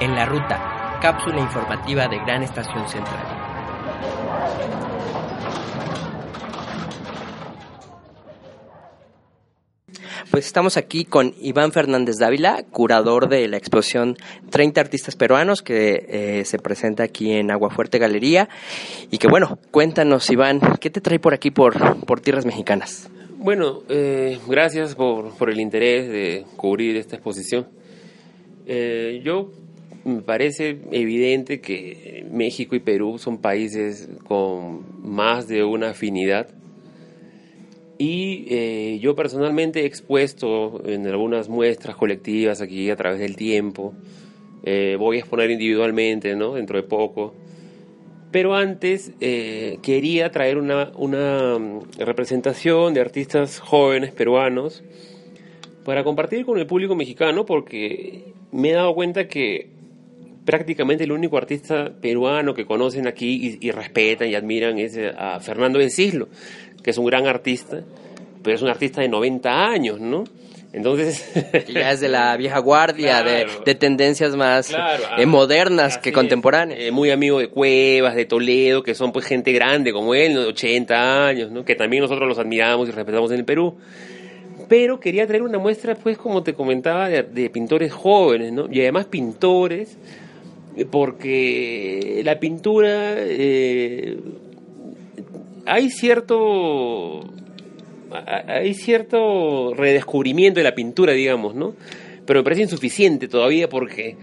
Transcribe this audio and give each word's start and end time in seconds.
En 0.00 0.14
la 0.14 0.24
ruta, 0.24 0.98
cápsula 1.02 1.40
informativa 1.40 2.08
de 2.08 2.16
Gran 2.20 2.42
Estación 2.42 2.88
Central. 2.88 3.40
Pues 10.30 10.46
estamos 10.46 10.78
aquí 10.78 11.04
con 11.04 11.34
Iván 11.38 11.72
Fernández 11.72 12.16
Dávila, 12.18 12.64
curador 12.70 13.28
de 13.28 13.46
la 13.46 13.58
exposición 13.58 14.16
30 14.48 14.80
artistas 14.80 15.16
peruanos 15.16 15.60
que 15.60 16.06
eh, 16.08 16.44
se 16.46 16.58
presenta 16.58 17.02
aquí 17.02 17.32
en 17.32 17.50
Aguafuerte 17.50 17.98
Galería. 17.98 18.48
Y 19.10 19.18
que 19.18 19.28
bueno, 19.28 19.58
cuéntanos 19.70 20.30
Iván, 20.30 20.60
¿qué 20.80 20.88
te 20.88 21.02
trae 21.02 21.18
por 21.18 21.34
aquí 21.34 21.50
por, 21.50 22.06
por 22.06 22.20
tierras 22.20 22.46
mexicanas? 22.46 23.10
Bueno, 23.36 23.82
eh, 23.90 24.38
gracias 24.48 24.94
por, 24.94 25.36
por, 25.36 25.50
el 25.50 25.60
interés 25.60 26.08
de 26.08 26.46
cubrir 26.56 26.96
esta 26.96 27.16
exposición. 27.16 27.68
Eh, 28.66 29.20
yo 29.24 29.50
me 30.04 30.22
parece 30.22 30.78
evidente 30.92 31.60
que 31.60 32.26
México 32.30 32.74
y 32.74 32.80
Perú 32.80 33.18
son 33.18 33.38
países 33.38 34.08
con 34.24 34.84
más 35.02 35.48
de 35.48 35.64
una 35.64 35.90
afinidad 35.90 36.48
y 38.00 38.46
eh, 38.48 38.98
yo 39.02 39.14
personalmente 39.14 39.82
he 39.82 39.84
expuesto 39.84 40.80
en 40.86 41.06
algunas 41.06 41.50
muestras 41.50 41.96
colectivas 41.96 42.62
aquí 42.62 42.88
a 42.88 42.96
través 42.96 43.20
del 43.20 43.36
tiempo. 43.36 43.92
Eh, 44.62 44.96
voy 44.98 45.18
a 45.18 45.20
exponer 45.20 45.50
individualmente, 45.50 46.34
¿no? 46.34 46.54
Dentro 46.54 46.80
de 46.80 46.88
poco. 46.88 47.34
Pero 48.30 48.54
antes 48.54 49.12
eh, 49.20 49.80
quería 49.82 50.30
traer 50.30 50.56
una, 50.56 50.92
una 50.96 51.58
representación 51.98 52.94
de 52.94 53.02
artistas 53.02 53.60
jóvenes 53.60 54.12
peruanos 54.12 54.82
para 55.84 56.02
compartir 56.02 56.46
con 56.46 56.58
el 56.58 56.66
público 56.66 56.96
mexicano 56.96 57.44
porque 57.44 58.32
me 58.50 58.70
he 58.70 58.72
dado 58.72 58.94
cuenta 58.94 59.28
que 59.28 59.68
prácticamente 60.50 61.04
el 61.04 61.12
único 61.12 61.36
artista 61.36 61.92
peruano 62.00 62.54
que 62.54 62.66
conocen 62.66 63.06
aquí 63.06 63.58
y, 63.60 63.68
y 63.68 63.70
respetan 63.70 64.28
y 64.28 64.34
admiran 64.34 64.78
es 64.78 64.98
a 65.16 65.38
Fernando 65.38 65.80
Encislo, 65.80 66.26
que 66.82 66.90
es 66.90 66.98
un 66.98 67.06
gran 67.06 67.28
artista, 67.28 67.84
pero 68.42 68.56
es 68.56 68.60
un 68.60 68.68
artista 68.68 69.00
de 69.00 69.08
90 69.08 69.48
años, 69.48 70.00
¿no? 70.00 70.24
Entonces. 70.72 71.24
ya 71.68 71.92
es 71.92 72.00
de 72.00 72.08
la 72.08 72.36
vieja 72.36 72.58
guardia, 72.58 73.22
claro, 73.22 73.30
de, 73.30 73.46
de, 73.64 73.74
tendencias 73.76 74.34
más 74.34 74.68
claro, 74.68 75.04
eh, 75.18 75.26
modernas 75.26 75.98
que 75.98 76.12
contemporáneas. 76.12 76.80
Eh, 76.80 76.90
muy 76.90 77.12
amigo 77.12 77.38
de 77.38 77.46
Cuevas, 77.48 78.16
de 78.16 78.24
Toledo, 78.24 78.82
que 78.82 78.96
son 78.96 79.12
pues 79.12 79.26
gente 79.26 79.52
grande 79.52 79.92
como 79.92 80.16
él, 80.16 80.34
de 80.34 80.46
80 80.46 81.26
años, 81.28 81.52
¿no? 81.52 81.64
Que 81.64 81.76
también 81.76 82.02
nosotros 82.02 82.28
los 82.28 82.40
admiramos 82.40 82.88
y 82.88 82.92
respetamos 82.92 83.30
en 83.30 83.38
el 83.38 83.44
Perú. 83.44 83.76
Pero 84.68 84.98
quería 84.98 85.28
traer 85.28 85.42
una 85.42 85.58
muestra, 85.58 85.94
pues, 85.94 86.18
como 86.18 86.42
te 86.42 86.54
comentaba, 86.54 87.08
de, 87.08 87.22
de 87.22 87.50
pintores 87.50 87.92
jóvenes, 87.92 88.52
¿no? 88.52 88.68
Y 88.68 88.80
además 88.80 89.06
pintores, 89.06 89.96
porque 90.90 92.22
la 92.24 92.38
pintura. 92.38 93.14
Eh, 93.18 94.18
hay 95.66 95.90
cierto 95.90 97.22
hay 98.12 98.74
cierto 98.74 99.72
redescubrimiento 99.74 100.60
de 100.60 100.64
la 100.64 100.74
pintura, 100.74 101.12
digamos, 101.12 101.54
¿no? 101.54 101.74
Pero 102.26 102.40
me 102.40 102.44
parece 102.44 102.62
insuficiente 102.62 103.28
todavía 103.28 103.68
porque 103.68 104.16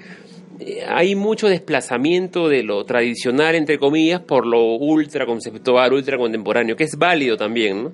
eh, 0.59 0.83
hay 0.87 1.15
mucho 1.15 1.47
desplazamiento 1.47 2.49
de 2.49 2.63
lo 2.63 2.83
tradicional, 2.85 3.55
entre 3.55 3.77
comillas, 3.77 4.21
por 4.21 4.45
lo 4.45 4.75
ultra 4.75 5.25
conceptual, 5.25 5.93
ultra 5.93 6.17
contemporáneo, 6.17 6.75
que 6.75 6.83
es 6.83 6.97
válido 6.97 7.37
también, 7.37 7.83
¿no? 7.83 7.91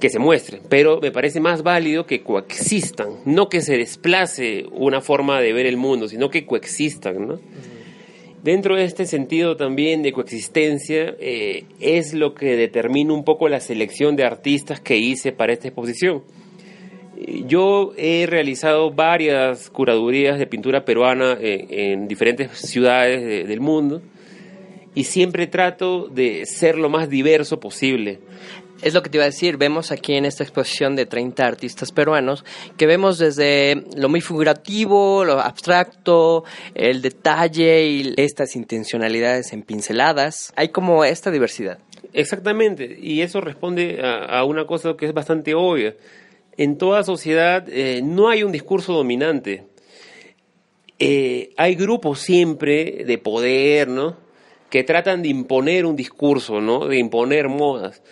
Que 0.00 0.10
se 0.10 0.18
muestre, 0.18 0.60
pero 0.68 1.00
me 1.00 1.10
parece 1.10 1.40
más 1.40 1.62
válido 1.62 2.06
que 2.06 2.22
coexistan, 2.22 3.20
no 3.24 3.48
que 3.48 3.60
se 3.60 3.76
desplace 3.76 4.66
una 4.72 5.00
forma 5.00 5.40
de 5.40 5.52
ver 5.52 5.66
el 5.66 5.76
mundo, 5.76 6.08
sino 6.08 6.30
que 6.30 6.46
coexistan, 6.46 7.26
¿no? 7.26 7.40
Dentro 8.42 8.76
de 8.76 8.84
este 8.84 9.04
sentido 9.04 9.56
también 9.56 10.02
de 10.02 10.12
coexistencia 10.12 11.14
eh, 11.20 11.64
es 11.78 12.14
lo 12.14 12.32
que 12.32 12.56
determina 12.56 13.12
un 13.12 13.22
poco 13.22 13.50
la 13.50 13.60
selección 13.60 14.16
de 14.16 14.24
artistas 14.24 14.80
que 14.80 14.96
hice 14.96 15.32
para 15.32 15.52
esta 15.52 15.68
exposición. 15.68 16.22
Yo 17.46 17.92
he 17.98 18.24
realizado 18.26 18.92
varias 18.92 19.68
curadurías 19.68 20.38
de 20.38 20.46
pintura 20.46 20.86
peruana 20.86 21.36
en, 21.38 21.66
en 21.68 22.08
diferentes 22.08 22.52
ciudades 22.52 23.22
de, 23.22 23.44
del 23.44 23.60
mundo 23.60 24.00
y 24.94 25.04
siempre 25.04 25.46
trato 25.46 26.08
de 26.08 26.46
ser 26.46 26.78
lo 26.78 26.88
más 26.88 27.10
diverso 27.10 27.60
posible. 27.60 28.20
Es 28.82 28.94
lo 28.94 29.02
que 29.02 29.10
te 29.10 29.18
iba 29.18 29.24
a 29.24 29.26
decir, 29.26 29.58
vemos 29.58 29.92
aquí 29.92 30.14
en 30.14 30.24
esta 30.24 30.42
exposición 30.42 30.96
de 30.96 31.04
30 31.04 31.44
artistas 31.44 31.92
peruanos 31.92 32.46
que 32.78 32.86
vemos 32.86 33.18
desde 33.18 33.84
lo 33.94 34.08
muy 34.08 34.22
figurativo, 34.22 35.22
lo 35.22 35.38
abstracto, 35.38 36.44
el 36.74 37.02
detalle 37.02 37.86
y 37.86 38.14
estas 38.16 38.56
intencionalidades 38.56 39.52
en 39.52 39.62
pinceladas. 39.64 40.54
Hay 40.56 40.68
como 40.68 41.04
esta 41.04 41.30
diversidad. 41.30 41.78
Exactamente, 42.14 42.98
y 42.98 43.20
eso 43.20 43.42
responde 43.42 44.00
a, 44.02 44.42
una 44.44 44.66
cosa 44.66 44.94
que 44.96 45.04
es 45.04 45.12
bastante 45.12 45.54
obvia. 45.54 45.94
En 46.56 46.78
toda 46.78 47.02
sociedad 47.02 47.66
eh, 47.68 48.00
no 48.02 48.30
hay 48.30 48.44
un 48.44 48.52
discurso 48.52 48.94
dominante. 48.94 49.64
Eh, 50.98 51.50
hay 51.58 51.74
grupos 51.74 52.20
siempre 52.20 53.04
de 53.06 53.18
poder, 53.18 53.88
¿no? 53.88 54.16
Que 54.70 54.84
tratan 54.84 55.20
de 55.20 55.28
imponer 55.28 55.84
un 55.84 55.96
discurso, 55.96 56.60
¿no? 56.62 56.86
De 56.86 56.98
imponer 56.98 57.48
modas 57.48 58.02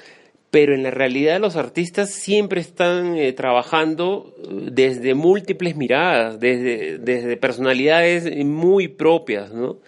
pero 0.51 0.75
en 0.75 0.83
la 0.83 0.91
realidad 0.91 1.41
los 1.41 1.57
artistas 1.57 2.11
siempre 2.11 2.61
están 2.61 3.17
eh, 3.17 3.33
trabajando 3.33 4.35
desde 4.49 5.15
múltiples 5.15 5.77
miradas, 5.77 6.41
desde, 6.41 6.99
desde 6.99 7.37
personalidades 7.37 8.45
muy 8.45 8.89
propias, 8.89 9.53
¿no? 9.53 9.79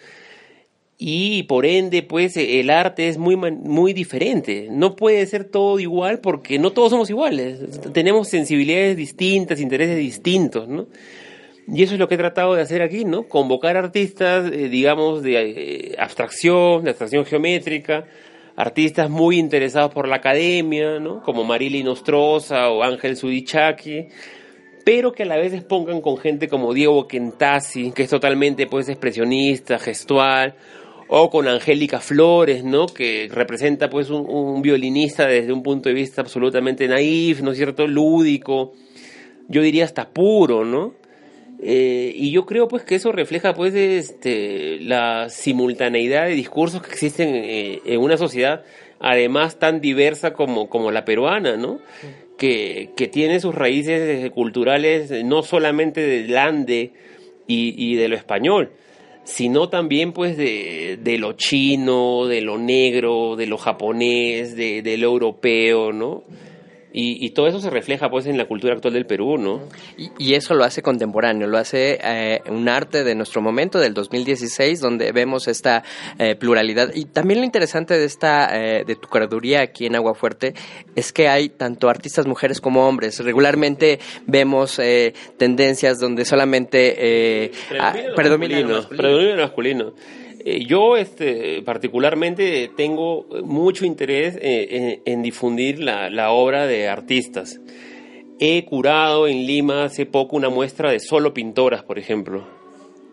Y 1.02 1.44
por 1.44 1.64
ende, 1.64 2.02
pues 2.02 2.36
el 2.36 2.68
arte 2.68 3.08
es 3.08 3.16
muy, 3.16 3.34
muy 3.34 3.94
diferente. 3.94 4.68
No 4.70 4.96
puede 4.96 5.24
ser 5.24 5.44
todo 5.44 5.80
igual 5.80 6.20
porque 6.20 6.58
no 6.58 6.72
todos 6.72 6.90
somos 6.90 7.08
iguales. 7.08 7.80
Tenemos 7.94 8.28
sensibilidades 8.28 8.98
distintas, 8.98 9.60
intereses 9.60 9.96
distintos, 9.96 10.68
¿no? 10.68 10.88
Y 11.66 11.82
eso 11.82 11.94
es 11.94 12.00
lo 12.00 12.06
que 12.06 12.16
he 12.16 12.18
tratado 12.18 12.54
de 12.54 12.60
hacer 12.60 12.82
aquí, 12.82 13.06
¿no? 13.06 13.22
Convocar 13.28 13.78
artistas, 13.78 14.52
eh, 14.52 14.68
digamos, 14.68 15.22
de 15.22 15.40
eh, 15.40 15.94
abstracción, 15.98 16.84
de 16.84 16.90
abstracción 16.90 17.24
geométrica, 17.24 18.04
artistas 18.56 19.10
muy 19.10 19.38
interesados 19.38 19.92
por 19.92 20.08
la 20.08 20.16
academia, 20.16 20.98
¿no? 20.98 21.22
como 21.22 21.44
Marili 21.44 21.82
Nostroza 21.82 22.70
o 22.70 22.82
Ángel 22.82 23.16
Sudichaki, 23.16 24.08
pero 24.84 25.12
que 25.12 25.24
a 25.24 25.26
la 25.26 25.36
vez 25.36 25.52
expongan 25.52 26.00
con 26.00 26.16
gente 26.16 26.48
como 26.48 26.74
Diego 26.74 27.06
Kentasi, 27.06 27.92
que 27.92 28.04
es 28.04 28.10
totalmente 28.10 28.66
pues 28.66 28.88
expresionista, 28.88 29.78
gestual, 29.78 30.54
o 31.08 31.28
con 31.28 31.48
Angélica 31.48 31.98
Flores, 31.98 32.62
¿no? 32.62 32.86
que 32.86 33.28
representa 33.32 33.90
pues 33.90 34.10
un, 34.10 34.26
un, 34.28 34.62
violinista 34.62 35.26
desde 35.26 35.52
un 35.52 35.62
punto 35.62 35.88
de 35.88 35.94
vista 35.94 36.20
absolutamente 36.20 36.86
naif, 36.86 37.40
¿no 37.42 37.50
es 37.50 37.56
cierto?, 37.56 37.86
lúdico, 37.86 38.74
yo 39.48 39.62
diría 39.62 39.84
hasta 39.84 40.08
puro, 40.08 40.64
¿no? 40.64 40.99
Eh, 41.62 42.12
y 42.14 42.30
yo 42.30 42.46
creo 42.46 42.68
pues 42.68 42.84
que 42.84 42.94
eso 42.94 43.12
refleja 43.12 43.52
pues 43.52 43.74
este, 43.74 44.78
la 44.80 45.28
simultaneidad 45.28 46.24
de 46.24 46.32
discursos 46.32 46.82
que 46.82 46.90
existen 46.90 47.34
eh, 47.34 47.82
en 47.84 48.00
una 48.00 48.16
sociedad 48.16 48.64
además 49.00 49.58
tan 49.58 49.80
diversa 49.80 50.32
como, 50.32 50.68
como 50.68 50.90
la 50.90 51.04
peruana, 51.04 51.56
¿no? 51.56 51.80
Que, 52.38 52.90
que, 52.96 53.08
tiene 53.08 53.40
sus 53.40 53.54
raíces 53.54 54.30
culturales 54.30 55.10
no 55.24 55.42
solamente 55.42 56.00
del 56.00 56.36
ande 56.38 56.92
y, 57.46 57.74
y 57.76 57.96
de 57.96 58.08
lo 58.08 58.16
español, 58.16 58.72
sino 59.24 59.68
también 59.68 60.12
pues 60.12 60.38
de, 60.38 60.98
de, 61.02 61.18
lo 61.18 61.34
chino, 61.34 62.26
de 62.26 62.40
lo 62.40 62.56
negro, 62.56 63.36
de 63.36 63.46
lo 63.46 63.58
japonés, 63.58 64.56
de, 64.56 64.80
de 64.80 64.96
lo 64.96 65.08
europeo, 65.08 65.92
¿no? 65.92 66.24
Y, 66.92 67.24
y 67.24 67.30
todo 67.30 67.46
eso 67.46 67.60
se 67.60 67.70
refleja 67.70 68.10
pues 68.10 68.26
en 68.26 68.36
la 68.36 68.46
cultura 68.46 68.74
actual 68.74 68.94
del 68.94 69.06
Perú, 69.06 69.38
¿no? 69.38 69.62
Y, 69.96 70.10
y 70.18 70.34
eso 70.34 70.54
lo 70.54 70.64
hace 70.64 70.82
contemporáneo, 70.82 71.46
lo 71.46 71.58
hace 71.58 71.98
eh, 72.02 72.40
un 72.48 72.68
arte 72.68 73.04
de 73.04 73.14
nuestro 73.14 73.42
momento, 73.42 73.78
del 73.78 73.94
2016, 73.94 74.80
donde 74.80 75.12
vemos 75.12 75.48
esta 75.48 75.84
eh, 76.18 76.34
pluralidad. 76.34 76.90
Y 76.94 77.04
también 77.04 77.40
lo 77.40 77.46
interesante 77.46 77.96
de 77.96 78.04
esta, 78.04 78.48
eh, 78.58 78.84
de 78.84 78.96
tu 78.96 79.08
curaduría 79.08 79.62
aquí 79.62 79.86
en 79.86 79.96
Aguafuerte, 79.96 80.54
es 80.96 81.12
que 81.12 81.28
hay 81.28 81.48
tanto 81.48 81.88
artistas 81.88 82.26
mujeres 82.26 82.60
como 82.60 82.86
hombres. 82.88 83.18
Regularmente 83.20 84.00
vemos 84.26 84.78
eh, 84.78 85.14
tendencias 85.36 85.98
donde 85.98 86.24
solamente 86.24 86.94
eh, 86.98 87.52
ah, 87.78 87.94
predomina 88.16 88.60
lo 88.60 88.68
masculino. 88.68 89.02
predomina 89.02 89.36
lo 89.36 89.42
masculino. 89.42 89.92
Eh, 90.42 90.64
yo 90.64 90.96
este, 90.96 91.60
particularmente 91.62 92.70
tengo 92.74 93.26
mucho 93.44 93.84
interés 93.84 94.36
eh, 94.40 95.02
en, 95.04 95.12
en 95.12 95.22
difundir 95.22 95.80
la, 95.80 96.08
la 96.08 96.30
obra 96.30 96.66
de 96.66 96.88
artistas. 96.88 97.60
He 98.38 98.64
curado 98.64 99.28
en 99.28 99.46
Lima 99.46 99.84
hace 99.84 100.06
poco 100.06 100.36
una 100.36 100.48
muestra 100.48 100.90
de 100.90 100.98
solo 100.98 101.34
pintoras, 101.34 101.82
por 101.82 101.98
ejemplo, 101.98 102.46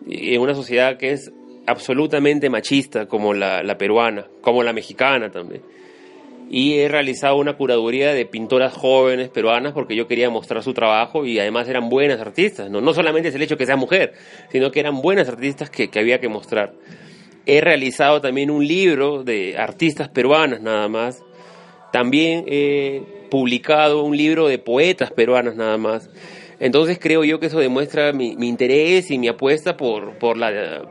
y 0.06 0.34
en 0.34 0.40
una 0.40 0.54
sociedad 0.54 0.96
que 0.96 1.10
es 1.10 1.30
absolutamente 1.66 2.48
machista 2.48 3.06
como 3.06 3.34
la, 3.34 3.62
la 3.62 3.76
peruana, 3.76 4.26
como 4.40 4.62
la 4.62 4.72
mexicana 4.72 5.30
también. 5.30 5.60
Y 6.50 6.78
he 6.78 6.88
realizado 6.88 7.36
una 7.36 7.58
curaduría 7.58 8.14
de 8.14 8.24
pintoras 8.24 8.72
jóvenes 8.72 9.28
peruanas 9.28 9.74
porque 9.74 9.94
yo 9.94 10.06
quería 10.06 10.30
mostrar 10.30 10.62
su 10.62 10.72
trabajo 10.72 11.26
y 11.26 11.38
además 11.38 11.68
eran 11.68 11.90
buenas 11.90 12.20
artistas. 12.20 12.70
No, 12.70 12.80
no 12.80 12.94
solamente 12.94 13.28
es 13.28 13.34
el 13.34 13.42
hecho 13.42 13.58
que 13.58 13.66
sea 13.66 13.76
mujer, 13.76 14.14
sino 14.50 14.70
que 14.70 14.80
eran 14.80 15.02
buenas 15.02 15.28
artistas 15.28 15.68
que, 15.68 15.88
que 15.88 15.98
había 15.98 16.20
que 16.20 16.28
mostrar. 16.30 16.72
He 17.48 17.62
realizado 17.62 18.20
también 18.20 18.50
un 18.50 18.66
libro 18.66 19.24
de 19.24 19.56
artistas 19.56 20.10
peruanas 20.10 20.60
nada 20.60 20.86
más. 20.86 21.24
También 21.92 22.44
he 22.46 23.02
publicado 23.30 24.02
un 24.04 24.14
libro 24.14 24.48
de 24.48 24.58
poetas 24.58 25.10
peruanas 25.10 25.56
nada 25.56 25.78
más. 25.78 26.10
Entonces 26.60 26.98
creo 27.00 27.24
yo 27.24 27.40
que 27.40 27.46
eso 27.46 27.58
demuestra 27.58 28.12
mi, 28.12 28.32
interés 28.32 29.10
y 29.10 29.18
mi 29.18 29.28
apuesta 29.28 29.78
por, 29.78 30.18
por 30.18 30.36
la, 30.36 30.82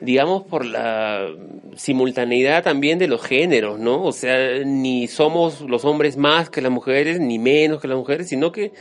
digamos, 0.00 0.42
por 0.42 0.64
la 0.64 1.28
simultaneidad 1.76 2.64
también 2.64 2.98
de 2.98 3.06
los 3.06 3.22
géneros, 3.22 3.78
¿no? 3.78 4.02
O 4.02 4.10
sea, 4.10 4.64
ni 4.64 5.06
somos 5.06 5.60
los 5.60 5.84
hombres 5.84 6.16
más 6.16 6.50
que 6.50 6.60
las 6.60 6.72
mujeres, 6.72 7.20
ni 7.20 7.38
menos 7.38 7.80
que 7.80 7.86
las 7.86 7.98
mujeres, 7.98 8.28
sino 8.28 8.50
que 8.50 8.72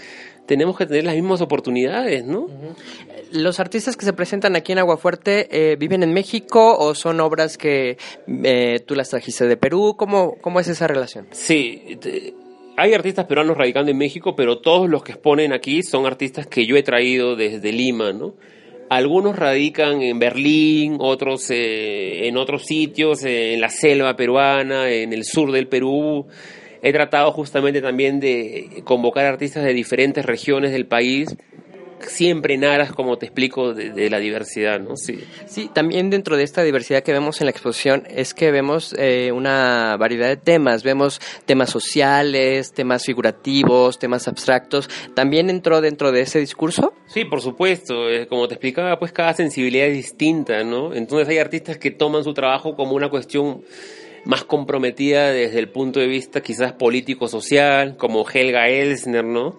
tenemos 0.48 0.78
que 0.78 0.86
tener 0.86 1.04
las 1.04 1.16
mismas 1.16 1.42
oportunidades, 1.42 2.26
¿no? 2.26 2.48
¿Los 3.32 3.60
artistas 3.60 3.98
que 3.98 4.06
se 4.06 4.14
presentan 4.14 4.56
aquí 4.56 4.72
en 4.72 4.80
Aguafuerte 4.80 5.48
eh, 5.52 5.76
viven 5.76 6.04
en 6.04 6.14
México 6.14 6.78
o 6.78 6.96
son 6.96 7.20
obras 7.20 7.58
que 7.58 7.98
eh, 8.28 8.80
tú 8.86 8.96
las 8.96 9.10
trajiste 9.10 9.48
de 9.48 9.58
Perú? 9.58 9.96
¿Cómo, 9.98 10.36
cómo 10.42 10.60
es 10.60 10.68
esa 10.68 10.88
relación? 10.88 11.28
Sí, 11.32 11.98
hay 12.78 12.94
artistas 12.94 13.26
peruanos 13.26 13.58
radicando 13.58 13.92
en 13.92 13.98
México, 13.98 14.36
pero 14.36 14.60
todos 14.60 14.90
los 14.90 15.04
que 15.04 15.14
exponen 15.14 15.54
aquí 15.54 15.82
son 15.82 16.06
artistas 16.06 16.48
que 16.48 16.66
yo 16.66 16.76
he 16.76 16.84
traído 16.84 17.36
desde 17.36 17.72
Lima, 17.72 18.12
¿no? 18.12 18.36
Algunos 18.90 19.36
radican 19.36 20.02
en 20.02 20.20
Berlín, 20.20 20.98
otros 21.00 21.50
eh, 21.50 22.28
en 22.28 22.38
otros 22.38 22.66
sitios, 22.66 23.24
eh, 23.24 23.54
en 23.54 23.62
la 23.62 23.70
selva 23.70 24.16
peruana, 24.16 24.92
en 24.92 25.12
el 25.12 25.24
sur 25.24 25.52
del 25.52 25.68
Perú. 25.68 26.28
He 26.84 26.94
tratado 26.94 27.32
justamente 27.32 27.82
también 27.82 28.20
de 28.20 28.84
convocar 28.84 29.26
artistas 29.26 29.64
de 29.64 29.74
diferentes 29.74 30.24
regiones 30.24 30.72
del 30.72 30.86
país, 30.86 31.36
siempre 32.10 32.56
en 32.56 32.66
aras, 32.66 32.92
como 32.94 33.18
te 33.18 33.26
explico, 33.26 33.74
de, 33.74 33.90
de 33.92 34.10
la 34.10 34.20
diversidad, 34.20 34.80
¿no? 34.80 34.96
Sí. 34.96 35.24
Sí, 35.46 35.70
también 35.74 36.10
dentro 36.10 36.38
de 36.38 36.44
esta 36.44 36.64
diversidad 36.64 37.04
que 37.04 37.12
vemos 37.12 37.42
en 37.42 37.46
la 37.46 37.52
exposición 37.52 38.04
es 38.10 38.34
que 38.34 38.52
vemos 38.52 38.96
eh, 38.98 39.32
una 39.32 39.98
variedad 39.98 40.28
de 40.28 40.38
temas. 40.38 40.84
Vemos 40.84 41.20
temas 41.46 41.70
sociales, 41.70 42.74
temas 42.74 43.04
figurativos, 43.06 44.00
temas 44.00 44.28
abstractos. 44.28 44.90
¿También 45.14 45.50
entró 45.50 45.82
dentro 45.82 46.12
de 46.12 46.22
ese 46.22 46.40
discurso? 46.40 46.94
Sí, 47.08 47.26
por 47.26 47.42
supuesto. 47.42 48.10
Eh, 48.10 48.28
Como 48.28 48.48
te 48.48 48.56
explicaba, 48.56 48.98
pues 49.00 49.12
cada 49.12 49.34
sensibilidad 49.34 49.88
es 49.88 49.94
distinta, 49.96 50.64
¿no? 50.64 50.94
Entonces 50.94 51.28
hay 51.28 51.38
artistas 51.38 51.78
que 51.78 51.92
toman 51.92 52.24
su 52.24 52.34
trabajo 52.34 52.76
como 52.76 52.94
una 52.94 53.10
cuestión 53.10 53.64
más 54.26 54.44
comprometida 54.44 55.32
desde 55.32 55.60
el 55.60 55.70
punto 55.70 56.00
de 56.00 56.08
vista 56.08 56.42
quizás 56.42 56.74
político-social, 56.74 57.96
como 57.98 58.26
Helga 58.28 58.68
Elsner, 58.70 59.24
¿no? 59.24 59.56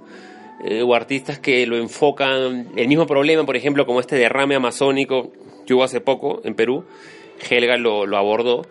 Eh, 0.65 0.83
o 0.83 0.95
artistas 0.95 1.39
que 1.39 1.67
lo 1.67 1.77
enfocan, 1.77 2.69
el 2.77 2.89
mismo 2.89 3.07
problema, 3.07 3.45
por 3.45 3.57
ejemplo, 3.57 3.85
como 3.85 4.01
este 4.01 4.17
derrame 4.17 4.55
amazónico 4.55 5.31
que 5.67 5.75
hubo 5.75 5.85
hace 5.85 6.01
poco 6.01 6.41
en 6.45 6.55
Perú, 6.55 6.85
Helga 7.51 7.77
lo, 7.77 8.17
abordó. 8.17 8.67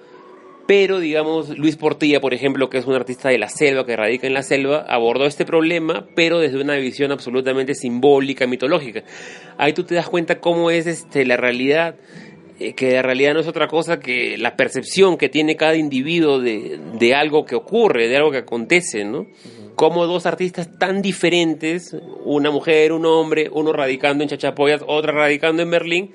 Pero, 0.66 1.00
digamos, 1.00 1.56
Luis 1.60 1.76
Portilla, 1.76 2.20
por 2.20 2.34
ejemplo, 2.34 2.72
que 2.72 2.80
es 2.80 2.88
un 2.88 2.96
artista 2.96 3.30
de 3.30 3.38
la 3.38 3.50
selva, 3.50 3.86
que 3.86 3.96
radica 3.96 4.26
en 4.26 4.34
la 4.34 4.42
selva, 4.42 4.84
abordó 4.90 5.28
este 5.28 5.46
problema, 5.46 6.08
pero 6.16 6.40
desde 6.40 6.60
una 6.60 6.76
visión 6.76 7.12
absolutamente 7.12 7.76
simbólica, 7.76 8.48
mitológica. 8.48 9.04
Ahí 9.60 9.74
tú 9.74 9.84
te 9.84 9.94
das 9.94 10.10
cuenta 10.10 10.40
cómo 10.40 10.72
es 10.72 10.88
este, 10.88 11.24
la 11.24 11.38
realidad, 11.38 11.98
eh, 12.60 12.74
que 12.74 12.94
la 12.94 13.04
realidad 13.04 13.36
no 13.36 13.42
es 13.42 13.48
otra 13.48 13.68
cosa 13.68 14.00
que 14.00 14.40
la 14.40 14.56
percepción 14.56 15.18
que 15.18 15.30
tiene 15.30 15.56
cada 15.56 15.76
individuo 15.76 16.40
de, 16.40 16.80
de 16.98 17.14
algo 17.14 17.46
que 17.46 17.54
ocurre, 17.54 18.08
de 18.08 18.18
algo 18.18 18.32
que 18.32 18.40
acontece, 18.40 19.06
¿no? 19.06 19.28
Como 19.76 20.06
dos 20.08 20.26
artistas 20.26 20.70
tan 20.80 21.02
diferentes, 21.02 21.96
una 22.24 22.52
mujer, 22.52 22.94
un 22.94 23.06
hombre, 23.06 23.50
uno 23.52 23.74
radicando 23.74 24.24
en 24.24 24.30
Chachapoyas, 24.30 24.82
otra 24.88 25.12
radicando 25.12 25.62
en 25.62 25.72
Berlín, 25.72 26.14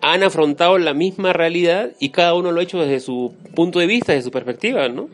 han 0.00 0.22
afrontado 0.22 0.78
la 0.78 0.94
misma 0.94 1.32
realidad 1.32 1.92
y 1.98 2.10
cada 2.10 2.34
uno 2.34 2.52
lo 2.52 2.60
ha 2.60 2.62
hecho 2.62 2.78
desde 2.78 3.00
su 3.00 3.34
punto 3.54 3.78
de 3.78 3.86
vista, 3.86 4.12
desde 4.12 4.24
su 4.24 4.30
perspectiva, 4.30 4.88
¿no? 4.88 5.08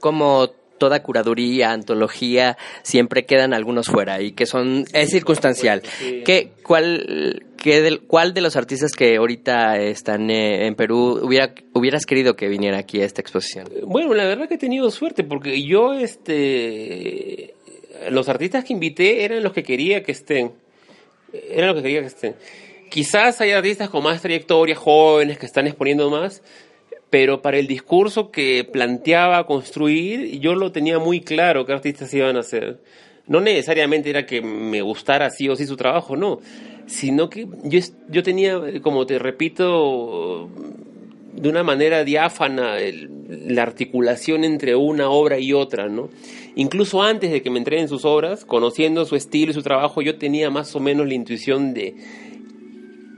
Como 0.00 0.48
toda 0.78 1.02
curaduría, 1.02 1.72
antología, 1.72 2.56
siempre 2.82 3.24
quedan 3.24 3.54
algunos 3.54 3.86
fuera 3.86 4.20
y 4.20 4.32
que 4.32 4.46
son 4.46 4.84
es 4.92 5.10
circunstancial. 5.10 5.82
sí. 5.84 6.22
¿Qué, 6.24 6.50
cuál, 6.62 7.42
qué 7.56 7.80
del, 7.80 8.00
¿Cuál 8.00 8.34
de 8.34 8.40
los 8.40 8.56
artistas 8.56 8.92
que 8.92 9.16
ahorita 9.16 9.78
están 9.78 10.30
eh, 10.30 10.66
en 10.66 10.74
Perú 10.74 11.20
hubiera, 11.22 11.54
hubieras 11.72 12.06
querido 12.06 12.34
que 12.34 12.48
viniera 12.48 12.78
aquí 12.78 13.00
a 13.00 13.04
esta 13.04 13.20
exposición? 13.20 13.68
Bueno, 13.86 14.14
la 14.14 14.24
verdad 14.24 14.48
que 14.48 14.54
he 14.54 14.58
tenido 14.58 14.90
suerte 14.90 15.24
porque 15.24 15.62
yo, 15.62 15.94
este, 15.94 17.54
los 18.10 18.28
artistas 18.28 18.64
que 18.64 18.72
invité 18.72 19.24
eran 19.24 19.42
los 19.42 19.52
que 19.52 19.62
quería 19.62 20.02
que 20.02 20.12
estén, 20.12 20.52
eran 21.32 21.68
los 21.68 21.76
que 21.76 21.82
quería 21.82 22.00
que 22.00 22.06
estén. 22.06 22.36
Quizás 22.90 23.40
hay 23.40 23.50
artistas 23.52 23.88
con 23.88 24.04
más 24.04 24.22
trayectoria, 24.22 24.76
jóvenes 24.76 25.38
que 25.38 25.46
están 25.46 25.66
exponiendo 25.66 26.10
más, 26.10 26.42
pero 27.10 27.42
para 27.42 27.58
el 27.58 27.66
discurso 27.66 28.30
que 28.30 28.64
planteaba 28.64 29.46
construir, 29.46 30.40
yo 30.40 30.54
lo 30.54 30.72
tenía 30.72 30.98
muy 30.98 31.20
claro 31.20 31.64
qué 31.64 31.72
artistas 31.72 32.12
iban 32.14 32.36
a 32.36 32.42
ser. 32.42 32.80
No 33.26 33.40
necesariamente 33.40 34.10
era 34.10 34.26
que 34.26 34.42
me 34.42 34.82
gustara 34.82 35.30
sí 35.30 35.48
o 35.48 35.56
sí 35.56 35.66
su 35.66 35.76
trabajo, 35.76 36.16
no, 36.16 36.40
sino 36.86 37.30
que 37.30 37.46
yo, 37.64 37.80
yo 38.08 38.22
tenía, 38.22 38.60
como 38.82 39.06
te 39.06 39.18
repito, 39.18 40.50
de 41.34 41.48
una 41.48 41.62
manera 41.62 42.04
diáfana 42.04 42.76
la 43.28 43.62
articulación 43.62 44.44
entre 44.44 44.76
una 44.76 45.10
obra 45.10 45.38
y 45.38 45.52
otra, 45.52 45.88
¿no? 45.88 46.08
Incluso 46.54 47.02
antes 47.02 47.32
de 47.32 47.42
que 47.42 47.50
me 47.50 47.58
entreguen 47.58 47.88
sus 47.88 48.04
obras, 48.04 48.44
conociendo 48.44 49.04
su 49.04 49.16
estilo 49.16 49.50
y 49.50 49.54
su 49.54 49.62
trabajo, 49.62 50.02
yo 50.02 50.16
tenía 50.18 50.50
más 50.50 50.74
o 50.76 50.80
menos 50.80 51.08
la 51.08 51.14
intuición 51.14 51.74
de 51.74 51.96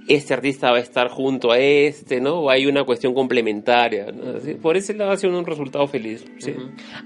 este 0.08 0.34
artista 0.34 0.70
va 0.70 0.78
a 0.78 0.80
estar 0.80 1.08
junto 1.08 1.50
a 1.50 1.58
este, 1.58 2.20
¿no? 2.20 2.40
O 2.40 2.50
hay 2.50 2.66
una 2.66 2.84
cuestión 2.84 3.14
complementaria, 3.14 4.06
¿no? 4.12 4.36
Así, 4.36 4.54
Por 4.54 4.76
ese 4.76 4.94
lado 4.94 5.10
ha 5.12 5.16
sido 5.16 5.38
un 5.38 5.46
resultado 5.46 5.86
feliz, 5.86 6.25
sí. 6.38 6.54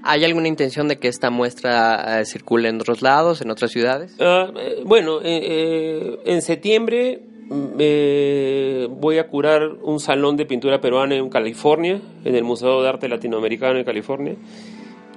¿Hay 0.03 0.23
alguna 0.23 0.47
intención 0.47 0.87
de 0.87 0.97
que 0.97 1.07
esta 1.07 1.29
muestra 1.29 2.21
eh, 2.21 2.25
circule 2.25 2.69
en 2.69 2.79
otros 2.79 3.01
lados, 3.01 3.41
en 3.41 3.51
otras 3.51 3.71
ciudades? 3.71 4.15
Eh, 4.19 4.81
bueno, 4.85 5.19
eh, 5.21 5.41
eh, 5.43 6.19
en 6.25 6.41
septiembre 6.41 7.21
mm, 7.49 7.65
eh, 7.79 8.87
voy 8.89 9.17
a 9.17 9.27
curar 9.27 9.63
un 9.81 9.99
salón 9.99 10.37
de 10.37 10.45
pintura 10.45 10.79
peruana 10.79 11.15
en 11.15 11.29
California, 11.29 11.99
en 12.23 12.35
el 12.35 12.43
Museo 12.43 12.81
de 12.81 12.89
Arte 12.89 13.09
Latinoamericano 13.09 13.79
en 13.79 13.85
California. 13.85 14.35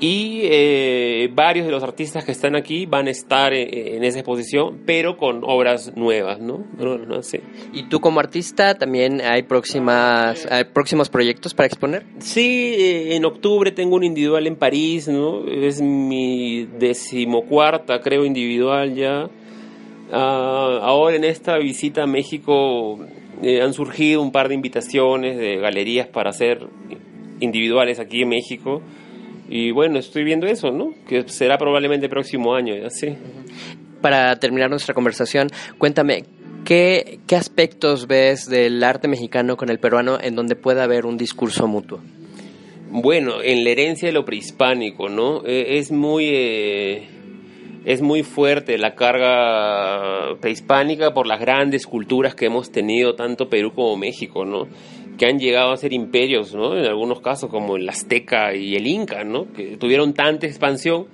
Y 0.00 0.40
eh, 0.44 1.30
varios 1.32 1.66
de 1.66 1.72
los 1.72 1.82
artistas 1.82 2.24
que 2.24 2.32
están 2.32 2.56
aquí 2.56 2.84
van 2.84 3.06
a 3.06 3.10
estar 3.10 3.54
eh, 3.54 3.96
en 3.96 4.02
esa 4.02 4.18
exposición, 4.18 4.80
pero 4.84 5.16
con 5.16 5.42
obras 5.44 5.96
nuevas, 5.96 6.40
¿no? 6.40 6.64
No, 6.78 6.98
no 6.98 7.22
sé. 7.22 7.42
¿Y 7.72 7.84
tú 7.84 8.00
como 8.00 8.18
artista 8.18 8.74
también 8.74 9.20
hay 9.20 9.44
próximas 9.44 10.46
hay 10.50 10.64
próximos 10.64 11.08
proyectos 11.08 11.54
para 11.54 11.68
exponer? 11.68 12.04
Sí, 12.18 12.74
eh, 12.76 13.16
en 13.16 13.24
octubre 13.24 13.70
tengo 13.70 13.94
un 13.94 14.04
individual 14.04 14.46
en 14.46 14.56
París, 14.56 15.08
¿no? 15.08 15.46
Es 15.46 15.80
mi 15.80 16.66
decimocuarta, 16.78 18.00
creo, 18.00 18.24
individual 18.24 18.94
ya. 18.94 19.30
Ah, 20.12 20.80
ahora 20.82 21.16
en 21.16 21.24
esta 21.24 21.56
visita 21.58 22.02
a 22.02 22.06
México 22.06 22.98
eh, 23.42 23.62
han 23.62 23.72
surgido 23.72 24.22
un 24.22 24.32
par 24.32 24.48
de 24.48 24.54
invitaciones 24.54 25.36
de 25.36 25.56
galerías 25.56 26.08
para 26.08 26.30
hacer 26.30 26.66
individuales 27.40 28.00
aquí 28.00 28.22
en 28.22 28.28
México. 28.28 28.82
Y 29.48 29.70
bueno, 29.72 29.98
estoy 29.98 30.24
viendo 30.24 30.46
eso, 30.46 30.70
¿no? 30.70 30.94
Que 31.06 31.28
será 31.28 31.58
probablemente 31.58 32.06
el 32.06 32.10
próximo 32.10 32.54
año, 32.54 32.74
ya 32.74 32.90
sí. 32.90 33.14
Para 34.00 34.38
terminar 34.38 34.70
nuestra 34.70 34.94
conversación, 34.94 35.48
cuéntame, 35.78 36.24
¿qué, 36.64 37.20
qué 37.26 37.36
aspectos 37.36 38.06
ves 38.06 38.48
del 38.48 38.82
arte 38.82 39.08
mexicano 39.08 39.56
con 39.56 39.68
el 39.70 39.78
peruano 39.78 40.18
en 40.20 40.34
donde 40.34 40.56
pueda 40.56 40.84
haber 40.84 41.06
un 41.06 41.16
discurso 41.16 41.66
mutuo? 41.66 42.00
Bueno, 42.90 43.42
en 43.42 43.64
la 43.64 43.70
herencia 43.70 44.08
de 44.08 44.12
lo 44.12 44.24
prehispánico, 44.24 45.08
¿no? 45.08 45.42
Eh, 45.44 45.78
es 45.78 45.90
muy... 45.90 46.28
eh, 46.32 47.08
es 47.84 48.00
muy 48.00 48.22
fuerte 48.22 48.78
la 48.78 48.94
carga 48.94 50.36
prehispánica 50.40 51.12
por 51.12 51.26
las 51.26 51.38
grandes 51.38 51.86
culturas 51.86 52.34
que 52.34 52.46
hemos 52.46 52.72
tenido 52.72 53.14
tanto 53.14 53.50
Perú 53.50 53.72
como 53.74 53.94
México, 53.98 54.46
¿no? 54.46 54.68
Que 55.18 55.26
han 55.26 55.38
llegado 55.38 55.73
a 55.73 55.76
ser 55.76 55.92
imperios, 55.92 56.54
¿no? 56.54 56.76
En 56.76 56.85
algunos 56.87 57.21
casos 57.21 57.49
como 57.50 57.76
el 57.76 57.88
Azteca 57.88 58.54
y 58.54 58.75
el 58.75 58.87
Inca, 58.87 59.23
¿no? 59.25 59.52
Que 59.52 59.76
tuvieron 59.76 60.12
tanta 60.14 60.47
expansión 60.47 61.06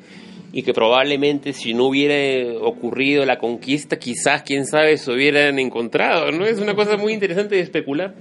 y 0.52 0.62
que 0.62 0.72
probablemente 0.72 1.52
si 1.52 1.74
no 1.74 1.84
hubiera 1.86 2.58
ocurrido 2.60 3.24
la 3.24 3.38
conquista, 3.38 3.98
quizás, 3.98 4.42
quién 4.42 4.66
sabe, 4.66 4.96
se 4.96 5.12
hubieran 5.12 5.58
encontrado, 5.58 6.32
¿no? 6.32 6.44
Es 6.46 6.58
una 6.58 6.74
cosa 6.74 6.96
muy 6.96 7.12
interesante 7.12 7.54
de 7.56 7.60
especular. 7.60 8.14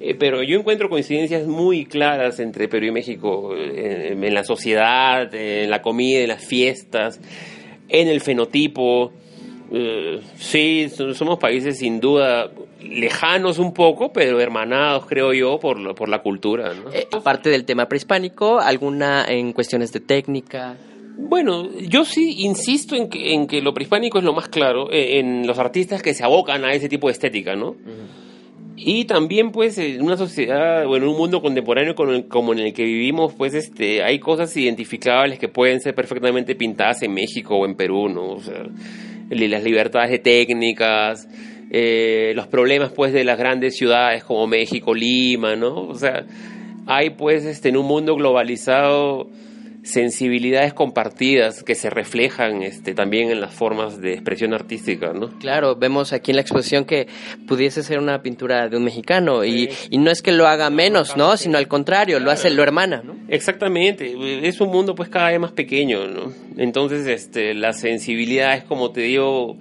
Eh, 0.00 0.14
pero 0.18 0.42
yo 0.42 0.58
encuentro 0.58 0.88
coincidencias 0.88 1.46
muy 1.46 1.84
claras 1.84 2.40
entre 2.40 2.68
Perú 2.68 2.86
y 2.86 2.90
México 2.90 3.54
eh, 3.54 4.16
en 4.18 4.34
la 4.34 4.42
sociedad, 4.44 5.32
en 5.34 5.68
la 5.68 5.82
comida, 5.82 6.20
en 6.20 6.28
las 6.28 6.42
fiestas, 6.42 7.20
en 7.90 8.08
el 8.08 8.22
fenotipo. 8.22 9.12
Eh, 9.70 10.20
sí, 10.36 10.88
so- 10.88 11.12
somos 11.12 11.38
países 11.38 11.78
sin 11.78 12.00
duda 12.00 12.50
lejanos 12.82 13.58
un 13.58 13.72
poco, 13.74 14.12
pero 14.12 14.40
hermanados, 14.40 15.06
creo 15.06 15.32
yo, 15.32 15.58
por, 15.58 15.78
lo- 15.78 15.94
por 15.94 16.08
la 16.08 16.22
cultura. 16.22 16.72
¿no? 16.74 16.90
Eh, 16.92 17.06
aparte 17.12 17.50
del 17.50 17.64
tema 17.64 17.86
prehispánico, 17.86 18.58
¿alguna 18.58 19.24
en 19.28 19.52
cuestiones 19.52 19.92
de 19.92 20.00
técnica? 20.00 20.76
Bueno, 21.18 21.68
yo 21.80 22.04
sí 22.04 22.36
insisto 22.38 22.96
en 22.96 23.08
que, 23.10 23.34
en 23.34 23.46
que 23.46 23.60
lo 23.60 23.74
prehispánico 23.74 24.18
es 24.18 24.24
lo 24.24 24.32
más 24.32 24.48
claro, 24.48 24.90
eh, 24.90 25.18
en 25.18 25.46
los 25.46 25.58
artistas 25.58 26.02
que 26.02 26.14
se 26.14 26.24
abocan 26.24 26.64
a 26.64 26.72
ese 26.72 26.88
tipo 26.88 27.08
de 27.08 27.12
estética, 27.12 27.54
¿no? 27.56 27.76
Y 28.82 29.04
también, 29.04 29.52
pues, 29.52 29.76
en 29.76 30.00
una 30.00 30.16
sociedad, 30.16 30.86
bueno, 30.86 31.04
en 31.04 31.12
un 31.12 31.18
mundo 31.18 31.42
contemporáneo 31.42 31.94
como 31.94 32.12
el, 32.12 32.28
como 32.28 32.54
en 32.54 32.60
el 32.60 32.72
que 32.72 32.84
vivimos, 32.84 33.34
pues, 33.34 33.52
este, 33.52 34.02
hay 34.02 34.18
cosas 34.18 34.56
identificables 34.56 35.38
que 35.38 35.48
pueden 35.48 35.80
ser 35.82 35.94
perfectamente 35.94 36.54
pintadas 36.54 37.02
en 37.02 37.12
México 37.12 37.56
o 37.56 37.66
en 37.66 37.74
Perú, 37.74 38.08
¿no? 38.08 38.30
O 38.30 38.40
sea, 38.40 38.62
las 39.28 39.62
libertades 39.62 40.10
de 40.10 40.18
técnicas, 40.20 41.28
eh, 41.70 42.32
los 42.34 42.46
problemas, 42.48 42.92
pues, 42.92 43.12
de 43.12 43.24
las 43.24 43.38
grandes 43.38 43.76
ciudades 43.76 44.24
como 44.24 44.46
México, 44.46 44.94
Lima, 44.94 45.56
¿no? 45.56 45.88
O 45.88 45.94
sea, 45.94 46.24
hay, 46.86 47.10
pues, 47.10 47.44
este, 47.44 47.68
en 47.68 47.76
un 47.76 47.86
mundo 47.86 48.16
globalizado, 48.16 49.28
sensibilidades 49.82 50.74
compartidas 50.74 51.62
que 51.62 51.74
se 51.74 51.90
reflejan 51.90 52.62
este, 52.62 52.94
también 52.94 53.30
en 53.30 53.40
las 53.40 53.54
formas 53.54 54.00
de 54.00 54.12
expresión 54.12 54.52
artística, 54.52 55.12
¿no? 55.12 55.30
Claro, 55.38 55.76
vemos 55.76 56.12
aquí 56.12 56.32
en 56.32 56.36
la 56.36 56.42
exposición 56.42 56.84
que 56.84 57.06
pudiese 57.46 57.82
ser 57.82 57.98
una 57.98 58.22
pintura 58.22 58.68
de 58.68 58.76
un 58.76 58.84
mexicano 58.84 59.44
y, 59.44 59.70
y 59.90 59.98
no 59.98 60.10
es 60.10 60.22
que 60.22 60.32
lo 60.32 60.46
haga 60.46 60.70
menos, 60.70 61.16
¿no? 61.16 61.36
Sino 61.36 61.56
al 61.56 61.68
contrario, 61.68 62.20
lo 62.20 62.30
hace, 62.30 62.50
lo 62.50 62.62
hermana, 62.62 63.02
¿no? 63.04 63.16
Exactamente, 63.28 64.14
es 64.46 64.60
un 64.60 64.70
mundo 64.70 64.94
pues 64.94 65.08
cada 65.08 65.30
vez 65.30 65.40
más 65.40 65.52
pequeño, 65.52 66.06
¿no? 66.06 66.32
Entonces, 66.56 67.06
este, 67.06 67.54
las 67.54 67.80
sensibilidades, 67.80 68.64
como 68.64 68.90
te 68.90 69.02
digo, 69.02 69.56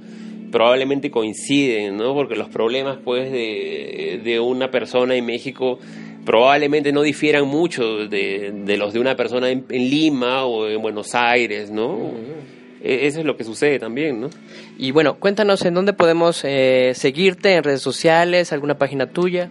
probablemente 0.51 1.12
coinciden, 1.12 1.98
¿no? 1.98 2.13
Porque 2.13 2.36
los 2.36 2.50
problemas 2.50 2.98
pues 3.03 3.32
de, 3.32 4.20
de 4.24 4.39
una 4.39 4.72
persona 4.72 5.15
en 5.15 5.25
México 5.25 5.79
probablemente 6.25 6.91
no 6.91 7.01
difieran 7.01 7.48
mucho 7.48 8.08
de, 8.08 8.51
de 8.53 8.77
los 8.77 8.94
de 8.94 9.00
una 9.00 9.15
persona 9.15 9.50
en, 9.50 9.65
en 9.70 9.89
Lima 9.89 10.46
o 10.46 10.68
en 10.68 10.82
Buenos 10.82 11.15
Aires, 11.15 11.72
¿no? 11.72 12.12
E- 12.84 13.08
Eso 13.08 13.20
es 13.20 13.25
lo 13.25 13.36
que 13.36 13.44
sucede 13.44 13.79
también, 13.79 14.22
¿no? 14.22 14.29
Y 14.77 14.91
bueno, 14.91 15.15
cuéntanos 15.15 15.65
en 15.65 15.74
dónde 15.74 15.94
podemos 15.94 16.41
eh, 16.46 16.91
seguirte, 16.96 17.53
en 17.56 17.63
redes 17.63 17.82
sociales, 17.82 18.53
alguna 18.53 18.77
página 18.77 19.08
tuya. 19.08 19.50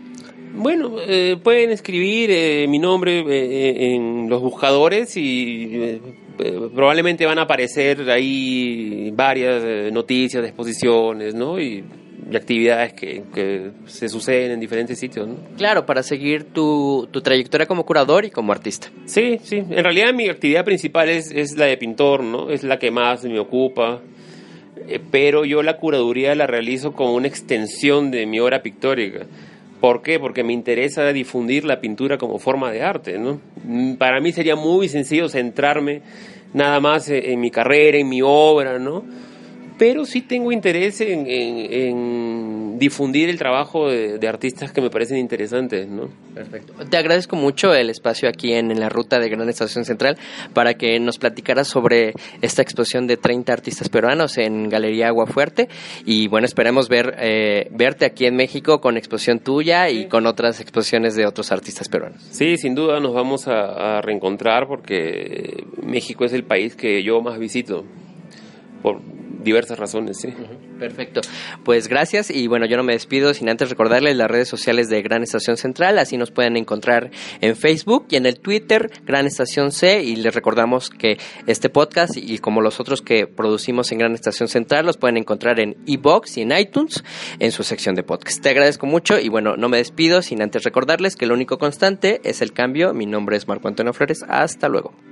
Bueno, 0.55 0.97
eh, 1.07 1.37
pueden 1.43 1.71
escribir 1.71 2.31
eh, 2.33 2.67
mi 2.69 2.79
nombre 2.79 3.21
eh, 3.29 3.95
en 3.95 4.29
los 4.29 4.41
buscadores 4.41 5.17
y 5.17 5.71
eh, 5.75 5.79
eh, 5.95 6.01
probablemente 6.75 7.27
van 7.27 7.39
a 7.39 7.43
aparecer 7.43 8.09
ahí 8.11 9.11
varias 9.13 9.63
eh, 9.65 9.91
noticias 9.93 10.45
exposiciones, 10.45 11.35
¿no? 11.35 11.61
Y, 11.61 11.85
y 12.31 12.37
actividades 12.37 12.93
que, 12.93 13.23
que 13.35 13.71
se 13.87 14.09
suceden 14.09 14.53
en 14.53 14.61
diferentes 14.61 14.99
sitios, 14.99 15.27
¿no? 15.27 15.37
Claro, 15.57 15.87
para 15.87 16.03
seguir 16.03 16.45
tu, 16.45 17.09
tu 17.11 17.21
trayectoria 17.21 17.67
como 17.67 17.85
curador 17.85 18.25
y 18.25 18.31
como 18.31 18.53
artista. 18.53 18.89
Sí, 19.07 19.39
sí. 19.43 19.57
En 19.57 19.83
realidad 19.83 20.13
mi 20.13 20.29
actividad 20.29 20.65
principal 20.65 21.09
es, 21.09 21.31
es 21.31 21.57
la 21.57 21.67
de 21.67 21.77
pintor, 21.77 22.23
¿no? 22.23 22.51
Es 22.51 22.63
la 22.65 22.79
que 22.79 22.91
más 22.91 23.25
me 23.25 23.39
ocupa. 23.39 24.01
Eh, 24.89 25.01
pero 25.11 25.45
yo 25.45 25.63
la 25.63 25.77
curaduría 25.77 26.35
la 26.35 26.47
realizo 26.47 26.93
como 26.93 27.15
una 27.15 27.29
extensión 27.29 28.11
de 28.11 28.27
mi 28.27 28.41
obra 28.41 28.63
pictórica. 28.63 29.27
¿Por 29.81 30.03
qué? 30.03 30.19
Porque 30.19 30.43
me 30.43 30.53
interesa 30.53 31.13
difundir 31.13 31.65
la 31.65 31.81
pintura 31.81 32.19
como 32.19 32.39
forma 32.39 32.71
de 32.73 32.83
arte, 32.83 33.19
¿no? 33.19 33.41
Mm, 33.65 33.95
Para 33.95 34.21
mí 34.21 34.33
sería 34.33 34.57
muy 34.57 34.89
sencillo 34.89 35.29
centrarme 35.29 36.03
nada 36.53 36.81
más 36.81 37.09
en, 37.11 37.25
en 37.25 37.41
mi 37.41 37.51
carrera, 37.51 37.99
en 37.99 38.09
mi 38.09 38.21
obra, 38.23 38.79
¿no? 38.79 39.05
Pero 39.79 40.05
sí 40.05 40.23
tengo 40.23 40.51
interés 40.51 41.01
en, 41.01 41.27
en- 41.29 41.73
en 41.73 42.79
difundir 42.79 43.29
el 43.29 43.39
trabajo 43.39 43.89
de, 43.89 44.19
de 44.19 44.29
artistas 44.29 44.73
que 44.73 44.81
me 44.81 44.91
parecen 44.91 45.19
interesantes, 45.19 45.89
¿no? 45.89 46.09
Perfecto. 46.35 46.73
Te 46.89 46.97
agradezco 46.97 47.37
mucho 47.37 47.73
el 47.75 47.89
espacio 47.91 48.29
aquí 48.29 48.53
en, 48.53 48.71
en 48.71 48.81
la 48.81 48.89
ruta 48.89 49.19
de 49.19 49.29
Gran 49.29 49.49
Estación 49.49 49.85
Central 49.85 50.17
para 50.53 50.75
que 50.75 50.99
nos 51.01 51.19
platicaras 51.19 51.69
sobre 51.69 52.13
esta 52.43 52.63
exposición 52.63 53.07
de 53.07 53.17
30 53.17 53.53
artistas 53.53 53.89
peruanos 53.89 54.37
en 54.39 54.69
Galería 54.69 55.09
Agua 55.09 55.27
Fuerte. 55.27 55.69
Y 56.05 56.29
bueno, 56.29 56.45
esperemos 56.47 56.89
ver, 56.89 57.15
eh, 57.19 57.69
verte 57.71 58.05
aquí 58.05 58.27
en 58.27 58.37
México 58.37 58.81
con 58.81 58.97
exposición 58.97 59.41
tuya 59.41 59.91
y 59.91 60.07
con 60.07 60.27
otras 60.27 60.61
exposiciones 60.61 61.15
de 61.15 61.27
otros 61.27 61.53
artistas 61.53 61.89
peruanos. 61.89 62.21
Sí, 62.31 62.57
sin 62.57 62.75
duda 62.75 63.01
nos 63.01 63.15
vamos 63.15 63.47
a, 63.49 63.99
a 63.99 64.03
reencontrar 64.03 64.67
porque 64.69 65.65
México 65.83 66.25
es 66.25 66.33
el 66.33 66.45
país 66.45 66.75
que 66.77 67.03
yo 67.03 67.21
más 67.21 67.39
visito 67.39 67.85
por 68.83 69.01
diversas 69.43 69.79
razones, 69.79 70.19
sí. 70.21 70.35
Perfecto. 70.79 71.21
Pues 71.65 71.89
gracias 71.89 72.31
y 72.31 72.47
bueno, 72.47 72.67
yo 72.67 72.77
no 72.77 72.83
me 72.83 72.93
despido 72.93 73.35
sin 73.35 73.49
antes 73.49 73.71
recordarles 73.71 74.17
las 74.17 74.31
redes 74.31 74.49
sociales 74.49 74.89
de 74.89 75.03
Gran 75.03 75.23
Estación 75.23 75.57
Central, 75.57 75.99
así 75.99 76.17
nos 76.17 76.31
pueden 76.31 76.57
encontrar 76.57 77.11
en 77.41 77.57
Facebook 77.57 78.07
y 78.11 78.17
en 78.17 78.27
el 78.27 78.41
Twitter 78.41 78.91
Gran 79.05 79.27
Estación 79.27 79.73
C 79.73 80.03
y 80.03 80.17
les 80.17 80.35
recordamos 80.35 80.91
que 80.91 81.19
este 81.47 81.69
podcast 81.69 82.17
y 82.17 82.39
como 82.39 82.61
los 82.61 82.81
otros 82.81 83.03
que 83.03 83.27
producimos 83.27 83.91
en 83.93 83.99
Gran 83.99 84.15
Estación 84.15 84.49
Central 84.49 84.87
los 84.87 84.97
pueden 84.97 85.17
encontrar 85.17 85.61
en 85.61 85.77
iBox 85.87 86.39
y 86.39 86.43
en 86.43 86.53
iTunes 86.53 87.05
en 87.39 87.53
su 87.53 87.63
sección 87.63 87.95
de 87.95 88.03
podcast. 88.03 88.43
Te 88.43 88.51
agradezco 88.51 88.87
mucho 88.87 89.19
y 89.19 89.29
bueno, 89.29 89.57
no 89.57 89.69
me 89.69 89.79
despido 89.79 90.23
sin 90.23 90.43
antes 90.43 90.65
recordarles 90.65 91.17
que 91.17 91.27
lo 91.27 91.35
único 91.35 91.59
constante 91.59 92.21
es 92.25 92.43
el 92.43 92.53
cambio. 92.53 92.95
Mi 92.95 93.07
nombre 93.07 93.37
es 93.37 93.49
Marco 93.49 93.69
Antonio 93.69 93.93
Flores. 93.93 94.25
Hasta 94.29 94.69
luego. 94.69 95.08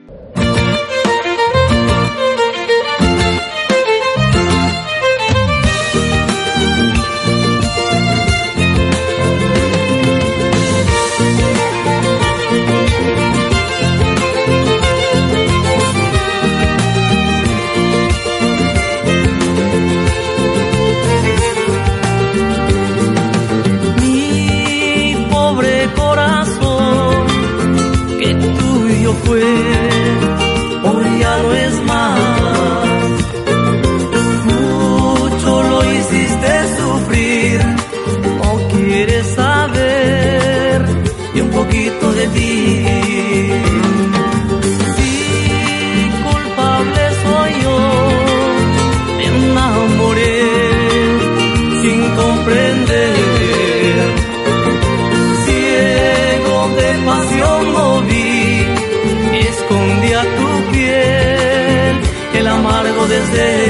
fazer. 63.29 63.66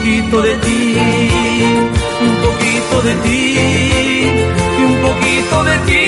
Poquito 0.00 0.40
de 0.40 0.54
ti, 0.56 0.96
un 2.22 2.36
poquito 2.40 3.02
de 3.02 3.14
ti, 3.16 3.56
un 4.82 5.02
poquito 5.02 5.64
de 5.64 5.78
ti. 5.86 6.06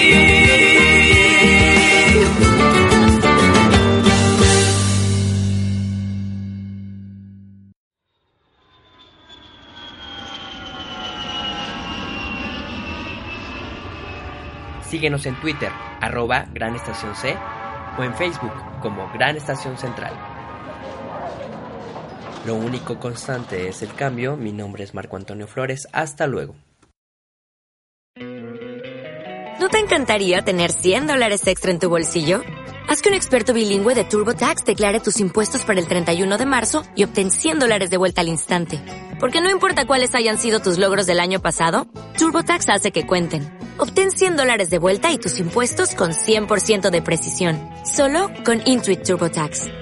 Síguenos 14.89 15.27
en 15.27 15.35
Twitter, 15.41 15.71
arroba 16.01 16.47
Gran 16.55 16.75
Estación 16.77 17.15
C, 17.15 17.37
o 17.99 18.03
en 18.03 18.15
Facebook 18.15 18.53
como 18.81 19.11
Gran 19.13 19.37
Estación 19.37 19.77
Central. 19.77 20.32
Lo 22.45 22.57
único 22.57 22.99
constante 22.99 23.69
es 23.69 23.83
el 23.83 23.95
cambio. 23.95 24.37
Mi 24.37 24.53
nombre 24.53 24.83
es 24.83 24.95
Marco 24.95 25.17
Antonio 25.17 25.47
Flores. 25.47 25.87
Hasta 25.93 26.27
luego. 26.27 26.57
¿No 29.61 29.69
te 29.69 29.79
encantaría 29.79 30.43
tener 30.43 30.73
100 30.73 31.07
dólares 31.07 31.47
extra 31.47 31.71
en 31.71 31.79
tu 31.79 31.89
bolsillo? 31.89 32.43
Haz 32.89 33.01
que 33.01 33.11
un 33.11 33.15
experto 33.15 33.55
bilingüe 33.55 33.95
de 33.95 34.03
TurboTax 34.03 34.65
declare 34.65 34.99
tus 34.99 35.21
impuestos 35.21 35.63
para 35.65 35.79
el 35.79 35.87
31 35.87 36.37
de 36.37 36.47
marzo 36.47 36.83
y 36.97 37.05
obtén 37.05 37.31
100 37.31 37.61
dólares 37.61 37.91
de 37.91 37.97
vuelta 37.97 38.23
al 38.23 38.29
instante. 38.29 38.81
Porque 39.21 39.41
no 39.41 39.49
importa 39.49 39.87
cuáles 39.87 40.17
hayan 40.17 40.37
sido 40.37 40.59
tus 40.59 40.79
logros 40.79 41.07
del 41.07 41.21
año 41.21 41.41
pasado, 41.41 41.87
TurboTax 42.19 42.71
hace 42.71 42.91
que 42.91 43.07
cuenten. 43.07 43.57
Obtén 43.79 44.11
100 44.11 44.37
dólares 44.37 44.69
de 44.69 44.79
vuelta 44.79 45.13
y 45.13 45.19
tus 45.19 45.39
impuestos 45.39 45.95
con 45.95 46.11
100% 46.11 46.91
de 46.91 47.03
precisión. 47.03 47.61
Solo 47.85 48.31
con 48.45 48.61
Intuit 48.67 49.05
TurboTax. 49.05 49.82